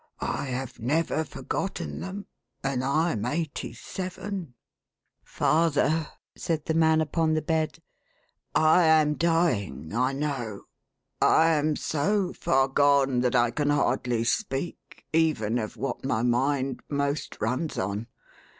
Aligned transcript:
I 0.19 0.45
have 0.45 0.79
never 0.79 1.23
forgotten 1.23 1.99
them, 1.99 2.25
and 2.63 2.83
I'm 2.83 3.23
eighty 3.23 3.71
seven!" 3.73 4.55
"Father!" 5.23 6.07
said 6.35 6.65
the 6.65 6.73
man 6.73 7.01
upon 7.01 7.35
the 7.35 7.41
bed, 7.43 7.77
"I 8.55 8.81
am 8.85 9.13
dying, 9.13 9.93
I 9.93 10.13
know. 10.13 10.63
I 11.21 11.49
am 11.49 11.75
so 11.75 12.33
far 12.33 12.67
gone, 12.67 13.19
that 13.21 13.35
I 13.35 13.51
can 13.51 13.69
hardly 13.69 14.23
speak, 14.23 15.05
even 15.13 15.59
of 15.59 15.77
what 15.77 16.03
my 16.03 16.23
mind 16.23 16.81
most 16.89 17.39
runs 17.39 17.77
on. 17.77 18.07